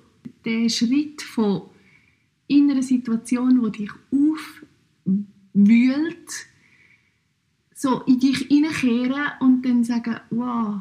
[0.44, 1.62] der Schritt von
[2.48, 3.90] in einer Situation, die dich
[5.04, 6.30] aufwühlt,
[7.74, 10.80] so in dich hineinkehren und dann sagen, wow,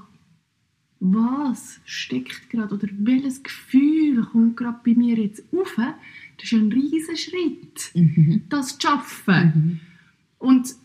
[0.99, 6.71] was steckt gerade oder welches Gefühl kommt gerade bei mir jetzt auf, das ist ein
[6.71, 8.43] riesen Schritt, Mhm.
[8.49, 9.81] das zu schaffen.
[10.39, 10.75] Und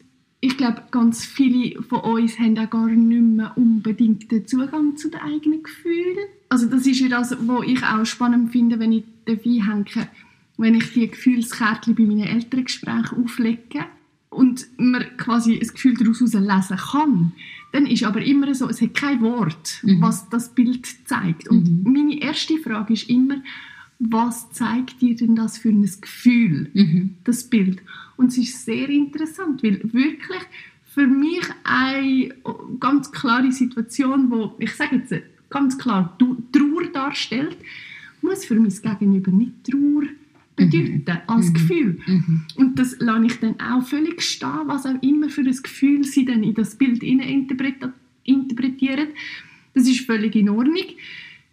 [0.40, 5.10] ich glaube, ganz viele von uns haben auch gar nicht mehr unbedingt den Zugang zu
[5.10, 6.26] den eigenen Gefühlen.
[6.48, 10.08] Also das ist ja das, was ich auch spannend finde, wenn ich dabei hänge,
[10.60, 13.84] wenn ich die Gefühlskärtchen bei meinen Elterngesprächen auflege
[14.28, 17.32] und man quasi ein Gefühl daraus lesen kann,
[17.72, 20.00] dann ist aber immer so, es hat kein Wort, Mhm.
[20.00, 21.48] was das Bild zeigt.
[21.48, 21.92] Und Mhm.
[21.92, 23.42] meine erste Frage ist immer,
[23.98, 26.70] was zeigt dir denn das für ein Gefühl?
[26.74, 27.16] Mhm.
[27.24, 27.80] das Bild.
[28.16, 30.42] Und es ist sehr interessant, weil wirklich
[30.94, 32.34] für mich eine
[32.80, 35.14] ganz klare Situation, wo ich sage jetzt
[35.48, 37.56] ganz klar Trauer darstellt,
[38.22, 40.02] muss für mein Gegenüber nicht Trauer
[40.68, 41.54] bedeuten als Mhm.
[41.54, 41.98] Gefühl.
[42.06, 42.42] Mhm.
[42.56, 46.24] Und das lasse ich dann auch völlig stehen, was auch immer für ein Gefühl sie
[46.24, 49.08] dann in das Bild interpretieren.
[49.74, 50.76] Das ist völlig in Ordnung.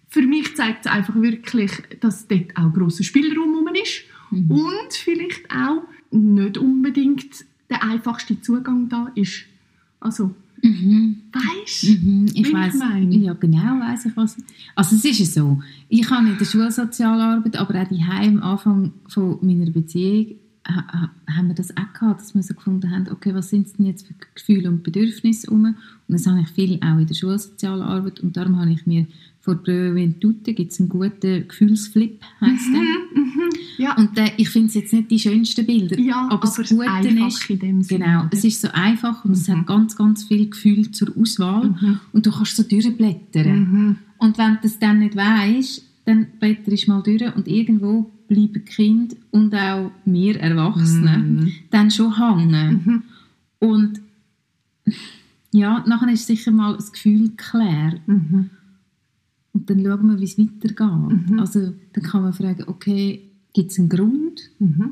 [0.09, 4.51] Für mich zeigt es einfach wirklich, dass dort auch grosser Spielraum ist Mhm.
[4.51, 9.43] und vielleicht auch nicht unbedingt der einfachste Zugang da ist.
[9.99, 11.17] Also, Mhm.
[11.31, 11.91] weißt du?
[12.07, 12.75] Mhm, ich weiß,
[13.09, 14.37] ich ja genau weiß ich was.
[14.75, 18.93] Also es ist ja so, ich habe in der Schulsozialarbeit, aber auch die am Anfang
[19.07, 20.35] von meiner Beziehung
[20.67, 23.67] ha- ha- haben wir das auch gehabt, dass wir so gefunden haben, okay, was sind
[23.77, 25.65] denn jetzt für Gefühle und Bedürfnisse um?
[25.65, 25.75] Und
[26.07, 29.05] das habe ich viel auch in der Schulsozialarbeit und darum habe ich mir
[29.47, 32.81] vor Juventude gibt es einen guten Gefühlsflip, heisst der.
[32.81, 36.59] Mhm, ja, Und der, ich finde es jetzt nicht die schönsten Bilder, ja, aber, das
[36.59, 38.03] es Gute einfach ist, in dem Sinne.
[38.05, 38.29] genau, oder?
[38.33, 39.53] es ist so einfach und es Mhm.
[39.59, 41.99] hat ganz, ganz viel Gefühl zur Auswahl Mhm.
[42.11, 43.59] und du kannst so durchblättern.
[43.59, 43.95] Mhm.
[44.17, 48.65] Und wenn du das dann nicht weisst, dann blätterst du mal durch und irgendwo bleiben
[48.65, 51.51] Kind und auch wir Erwachsene Mhm.
[51.71, 52.81] dann schon hängen.
[52.85, 53.03] Mhm.
[53.59, 54.01] Und
[55.51, 58.01] ja, nachher ist sicher mal das Gefühl geklärt.
[58.07, 58.49] Mhm.
[59.57, 61.29] Und dann schauen wir, wie es weitergeht.
[61.29, 61.39] Mhm.
[61.39, 63.21] Also dann kann man fragen, okay,
[63.53, 64.91] gibt es einen Grund, Mhm.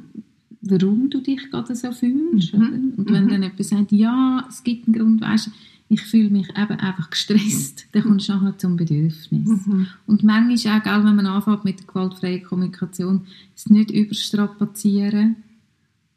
[0.61, 2.53] warum du dich gerade so fühlst?
[2.53, 2.93] Mhm.
[2.97, 3.29] Und wenn Mhm.
[3.29, 5.51] dann jemand sagt, ja, es gibt einen Grund, weißt du,
[5.87, 9.67] ich fühle mich eben einfach gestresst, dann kommst du nachher zum Bedürfnis.
[9.67, 9.85] Mhm.
[10.07, 13.21] Und manchmal auch, gell, wenn man anfängt mit der gewaltfreien Kommunikation,
[13.55, 15.35] es nicht überstrapazieren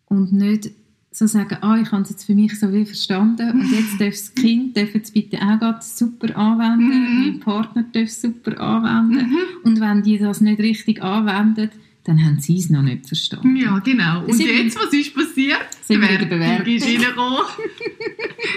[0.07, 0.71] und nicht
[1.11, 4.11] so sagen, ah, ich habe es jetzt für mich so wie verstanden und jetzt darf
[4.11, 7.21] das Kind darf es bitte auch gerade super anwenden, Mhm.
[7.23, 9.37] mein Partner darf es super anwenden Mhm.
[9.65, 11.71] und wenn die das nicht richtig anwenden,
[12.05, 13.57] dann haben sie es noch nicht verstanden.
[13.57, 14.25] Ja, genau.
[14.25, 15.59] Und jetzt, was ist passiert?
[15.83, 17.39] Sind wir in der reingekommen.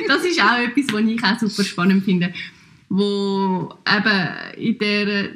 [0.07, 2.33] das ist auch etwas, was ich auch super spannend finde.
[2.87, 5.29] Wo eben in der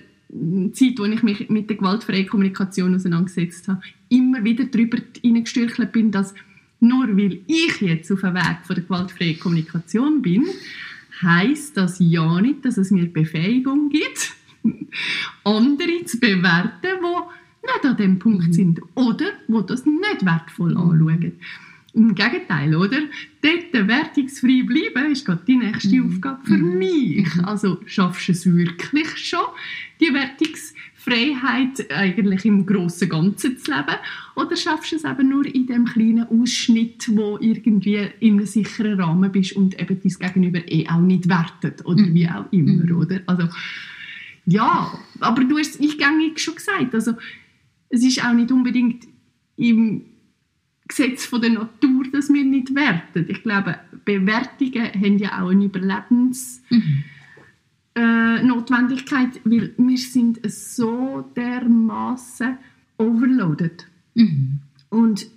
[0.73, 6.11] Zeit, wo ich mich mit der gewaltfreien Kommunikation auseinandergesetzt habe, immer wieder darüber hineingestürchelt bin,
[6.11, 6.33] dass
[6.79, 10.45] nur weil ich jetzt auf dem Weg von der gewaltfreien Kommunikation bin,
[11.21, 14.33] heißt das ja nicht, dass es mir Befähigung gibt,
[15.43, 21.39] andere zu bewerten, die nicht an dem Punkt sind oder wo das nicht wertvoll anschauen.
[21.93, 22.99] Im Gegenteil, oder?
[23.41, 27.25] Dort wertungsfrei bleiben ist gerade die nächste Aufgabe für mich.
[27.43, 29.45] Also schaffst du es wirklich schon,
[30.01, 30.13] die
[31.05, 33.97] Wertungsfreiheit eigentlich im grossen Ganzen zu leben?
[34.35, 38.99] Oder schaffst du es eben nur in dem kleinen Ausschnitt, wo irgendwie in einem sicheren
[38.99, 41.85] Rahmen bist und eben dein Gegenüber eh auch nicht wertet?
[41.85, 43.21] Oder wie auch immer, oder?
[43.25, 43.47] Also
[44.45, 47.13] ja, aber du hast es eingängig schon gesagt, also
[47.89, 49.05] es ist auch nicht unbedingt
[49.57, 50.01] im
[50.87, 53.25] Gesetz von der Natur, dass wir nicht werten.
[53.27, 56.61] Ich glaube, Bewertungen haben ja auch eine Überlebens
[57.95, 62.57] äh, Notwendigkeit, weil wir sind so dermaßen
[62.97, 64.59] overloaded Mhm.
[64.89, 65.27] und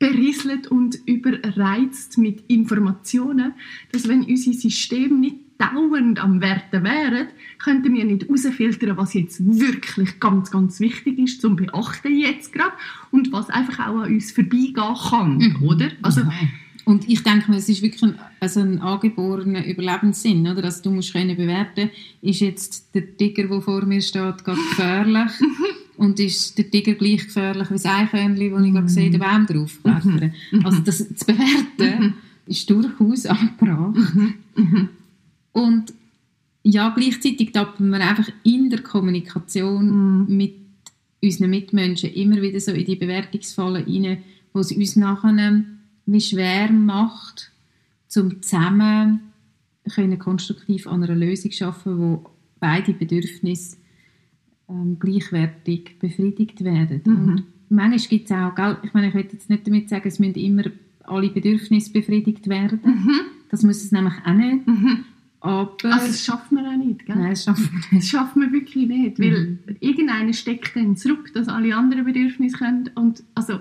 [0.00, 3.52] überberieselt und überreizt mit Informationen,
[3.92, 7.28] dass wenn unser System nicht dauernd am Werten wären,
[7.62, 12.72] könnten wir nicht herausfiltern, was jetzt wirklich ganz, ganz wichtig ist zum Beachten jetzt gerade
[13.12, 15.90] und was einfach auch an uns vorbeigehen kann, oder?
[16.02, 16.32] Also, Ja.
[16.84, 20.62] Und ich denke mir, es ist wirklich ein, also ein angeborener Überlebenssinn, oder?
[20.62, 21.90] Dass du musst können bewerten,
[22.20, 25.30] ist jetzt der Tiger, der vor mir steht, gerade gefährlich?
[25.96, 29.46] Und ist der Tiger gleich gefährlich wie das Eichhörnchen, das ich gerade sehe, den Baum
[29.46, 30.34] drauf klettern.
[30.64, 32.14] Also das zu bewerten
[32.46, 33.96] ist durchaus angebracht.
[35.52, 35.92] Und
[36.64, 40.54] ja, gleichzeitig tappen wir einfach in der Kommunikation mit
[41.22, 44.18] unseren Mitmenschen immer wieder so in die Bewertungsfallen rein,
[44.52, 45.64] wo es uns nachher
[46.06, 47.50] wie schwer macht,
[48.08, 49.20] zum zusammen
[49.94, 53.76] können konstruktiv an einer Lösung schaffen, wo beide Bedürfnisse
[54.68, 57.00] ähm, gleichwertig befriedigt werden.
[57.04, 60.18] Und manchmal gibt es auch, gell, ich meine, ich will jetzt nicht damit sagen, es
[60.18, 60.64] müssen immer
[61.04, 62.80] alle Bedürfnisse befriedigt werden.
[63.50, 64.60] Das muss es nämlich auch nicht.
[65.40, 67.16] Aber also das schaffen wir auch nicht, gell?
[67.16, 68.08] nein, das schaffen wir Das nicht.
[68.08, 73.24] schaffen wir wirklich nicht, weil irgendeiner steckt dann zurück, dass alle anderen Bedürfnisse können und
[73.34, 73.58] also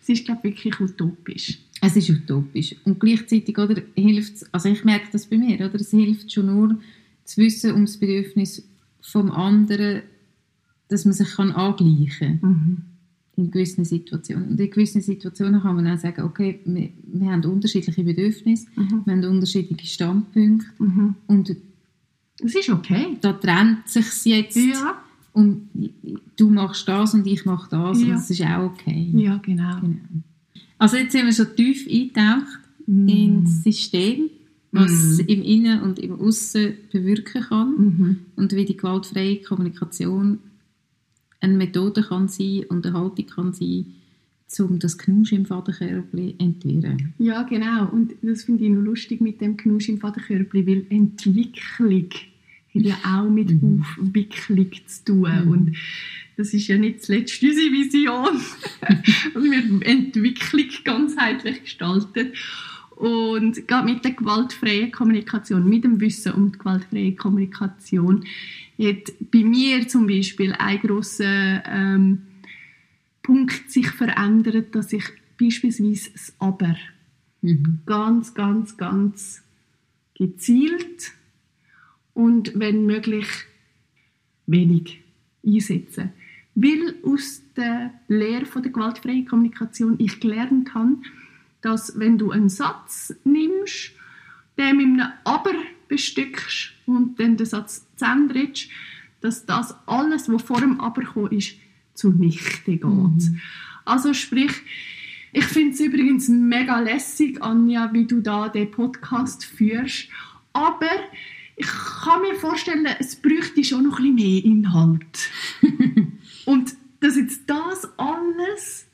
[0.00, 1.58] es ist glaube ich wirklich utopisch.
[1.82, 2.76] Es ist utopisch.
[2.84, 6.78] Und gleichzeitig oder, hilft also ich merke das bei mir, oder, es hilft schon nur
[7.24, 8.68] zu wissen um das Bedürfnis
[9.00, 10.02] vom anderen,
[10.88, 12.84] dass man sich kann angleichen kann
[13.36, 14.48] in gewissen Situationen.
[14.50, 19.12] Und in gewissen Situationen kann man auch sagen, okay, wir, wir haben unterschiedliche Bedürfnisse, wir
[19.14, 20.66] haben unterschiedliche Standpunkte
[21.26, 21.56] und
[22.42, 23.16] Das ist okay.
[23.20, 24.98] da trennt sich jetzt Ja,
[25.32, 25.68] und
[26.36, 28.06] du machst das und ich mache das Ja.
[28.06, 29.10] und das ist auch okay.
[29.14, 29.80] ja genau.
[29.80, 29.96] Genau.
[30.80, 33.08] Also jetzt sind wir schon tief eingetaucht Mm.
[33.08, 34.30] ins System,
[34.72, 35.20] was Mm.
[35.28, 38.16] im Innen und im Aussen bewirken kann Mhm.
[38.36, 40.38] und wie die gewaltfreie Kommunikation
[41.40, 43.86] eine Methode kann sein und eine Haltung kann sein,
[44.58, 47.12] um das Knusch im zu entwirren.
[47.18, 47.88] Ja, genau.
[47.90, 52.08] Und das finde ich noch lustig mit dem Knusch im Vaterkörper, weil Entwicklung
[52.74, 53.50] hat ja auch mit
[54.00, 55.48] Aufwicklung zu tun.
[55.48, 55.76] Und
[56.40, 58.40] das ist ja nicht zuletzt unsere Vision.
[59.34, 62.34] also wir haben Entwicklung ganzheitlich gestaltet.
[62.96, 68.24] Und gerade mit der gewaltfreien Kommunikation, mit dem Wissen um die gewaltfreie Kommunikation,
[68.78, 72.22] hat bei mir zum Beispiel ein grosser ähm,
[73.22, 75.04] Punkt sich verändert, dass ich
[75.38, 76.74] beispielsweise das Aber
[77.84, 79.42] ganz, ganz, ganz
[80.14, 81.12] gezielt
[82.14, 83.26] und wenn möglich
[84.46, 85.00] wenig
[85.44, 86.12] einsetzen.
[86.54, 90.96] Weil aus der Lehre von der gewaltfreien Kommunikation ich gelernt habe,
[91.60, 93.92] dass wenn du einen Satz nimmst,
[94.58, 95.52] den mit einem Aber
[95.88, 98.48] bestückst und dann den Satz zu Ende
[99.20, 101.56] dass das alles, was vor dem Aber gekommen ist,
[101.94, 103.30] zunichte geht.
[103.84, 104.52] Also sprich,
[105.32, 110.08] ich finde es übrigens mega lässig, Anja, wie du da den Podcast führst.
[110.52, 110.88] Aber
[111.56, 115.30] ich kann mir vorstellen, es bräuchte schon noch ein bisschen mehr Inhalt.
[116.50, 118.88] Und dass jetzt das alles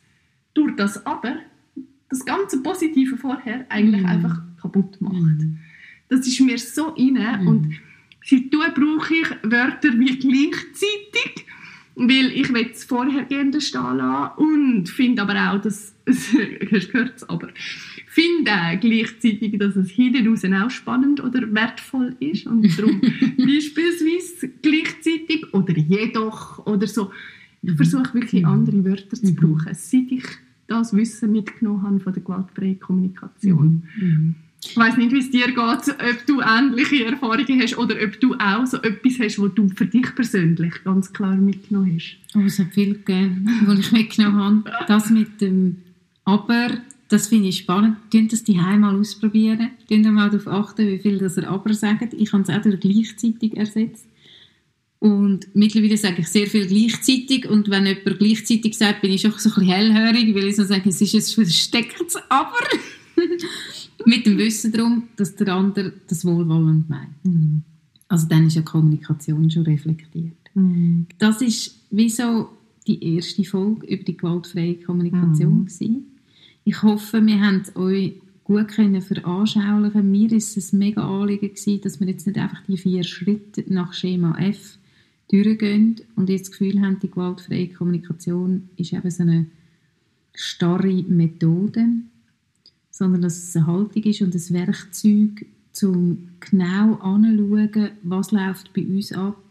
[0.53, 1.37] durch das Aber,
[2.11, 5.41] das ganze Positive vorher, eigentlich einfach kaputt macht.
[6.11, 7.75] Das ist mir so inne und
[8.23, 11.47] seitdem brauche ich Wörter wie gleichzeitig,
[11.95, 16.35] weil ich will das Vorhergehende stehen lassen und finde aber auch, dass es,
[16.71, 17.49] hast gehört es aber,
[18.07, 23.01] finde gleichzeitig, dass es hinten raus auch spannend oder wertvoll ist und darum
[23.39, 27.11] beispielsweise gleichzeitig oder jedoch oder so
[27.63, 28.49] Ich versuche wirklich Mhm.
[28.49, 29.37] andere Wörter zu Mhm.
[29.37, 30.25] brauchen, seit ich
[30.69, 33.83] das Wissen mitgenommen habe von der gewaltfreien Kommunikation.
[34.01, 34.35] Mhm.
[34.65, 38.35] Ich weiß nicht, wie es dir geht, ob du ähnliche Erfahrungen hast oder ob du
[38.35, 42.17] auch so etwas hast, was du für dich persönlich ganz klar mitgenommen hast.
[42.35, 44.85] Oh, es hat viel gegeben, was ich mitgenommen habe.
[44.89, 45.77] Das mit dem
[46.25, 46.69] Aber,
[47.09, 47.97] das finde ich spannend.
[48.11, 49.71] Tun das die mal ausprobieren.
[49.89, 52.13] Tun mal darauf achten, wie viel das er Aber sagt.
[52.15, 54.07] Ich habe es auch durch gleichzeitig ersetzt.
[54.99, 57.49] Und mittlerweile sage ich sehr viel gleichzeitig.
[57.49, 60.65] Und wenn jemand gleichzeitig sagt, bin ich schon so ein bisschen hellhörig, weil ich so
[60.65, 62.53] sage, es ist ein verstecktes Aber.
[64.07, 67.11] mit dem Wissen darum, dass der andere das wohlwollend meint.
[68.09, 70.37] Also dann ist ja Kommunikation schon reflektiert.
[71.19, 72.49] Das ist wie so
[72.87, 75.61] die erste Folge über die gewaltfreie Kommunikation.
[75.61, 75.67] Mhm.
[75.67, 76.07] gewesen.
[76.65, 80.11] Ich hoffe, wir haben euch gut können veranschaulichen.
[80.11, 83.65] Mir ist es ein mega Anliegen gewesen, dass wir jetzt nicht einfach die vier Schritte
[83.67, 84.79] nach Schema F
[85.29, 89.47] durchgehen und jetzt das Gefühl haben, die gewaltfreie Kommunikation ist eben so eine
[90.35, 91.87] starre Methode,
[92.91, 95.47] sondern dass es eine Haltung ist und ein Werkzeug,
[95.83, 99.43] um genau anzuschauen, was läuft bei uns ab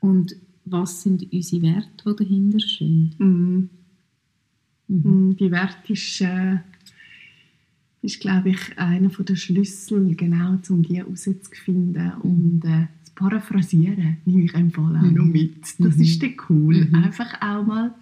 [0.00, 3.14] und was sind unsere Werte, die dahinter stehen.
[3.18, 3.70] Mhm.
[4.88, 5.30] Mhm.
[5.30, 6.56] Mm, Die Wert ist, äh,
[8.02, 12.12] ist glaube ich, einer der Schlüssel, genau, um die herauszufinden.
[12.22, 12.86] Und äh,
[13.18, 15.56] Paraphrasieren nehme ich im Fall auch noch mit.
[15.80, 16.02] Das Mhm.
[16.02, 16.86] ist dann cool.
[16.86, 16.94] Mhm.
[16.94, 17.92] Einfach auch mal,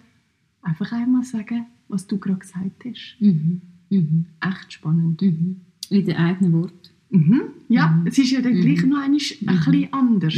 [0.61, 3.15] einfach einmal sagen, was du gerade gesagt hast.
[3.19, 3.61] Mhm.
[3.89, 4.25] Mhm.
[4.41, 5.21] Echt spannend.
[5.23, 5.55] Mhm.
[5.89, 6.89] In den eigenen Worten.
[7.09, 7.41] Mhm.
[7.69, 10.35] Ja, es ist ja dann gleich noch ein bisschen anders.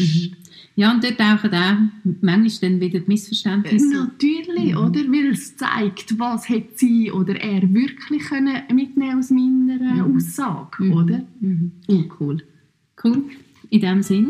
[0.76, 1.78] Ja, und dort tauchen auch
[2.22, 3.90] manchmal dann wieder die Missverständnisse.
[3.94, 4.78] Natürlich, Mhm.
[4.78, 5.00] oder?
[5.12, 10.16] Weil es zeigt, was hätte sie oder er wirklich können mitnehmen aus meiner Mhm.
[10.16, 10.94] Aussage, Mhm.
[10.94, 11.26] oder?
[11.42, 11.72] Mhm.
[11.90, 12.44] Uncool.
[13.04, 13.24] Cool.
[13.72, 14.28] In diesem Sinn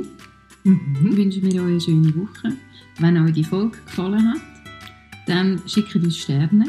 [0.64, 1.18] Mhm.
[1.18, 2.54] wünschen wir euch eine schöne Woche.
[3.00, 4.42] Wenn euch die Folge gefallen hat,
[5.26, 6.66] dann schickt uns Sterne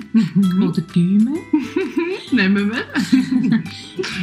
[0.56, 1.34] oder Däume.
[2.32, 2.84] Nehmen wir.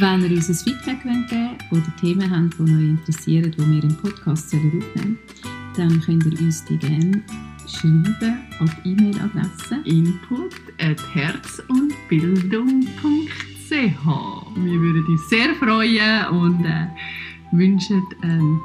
[0.00, 3.82] Wenn ihr uns ein Feedback wollt geben oder Themen habt, die euch interessieren, die wir
[3.82, 5.18] im Podcast sollen aufnehmen
[5.76, 7.22] dann könnt ihr uns die gerne
[7.68, 9.76] schreiben die E-Mail-Adresse.
[9.84, 16.88] Input at herzundbildung.ch Wir würden uns sehr freuen und äh,
[17.52, 18.58] wünschen eine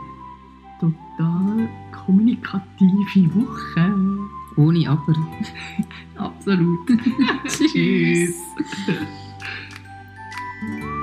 [0.83, 3.93] total kommunikative Woche.
[4.57, 5.15] Ohne Aber.
[6.15, 6.87] Absolut.
[7.47, 8.35] Tschüss.